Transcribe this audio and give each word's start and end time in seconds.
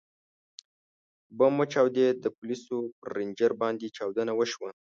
ـ 0.69 1.35
بم 1.37 1.53
وچاودېد، 1.61 2.15
د 2.21 2.25
پولیسو 2.37 2.77
پر 2.99 3.09
رینجر 3.17 3.51
باندې 3.61 3.93
چاودنه 3.97 4.33
وشوه. 4.35 4.69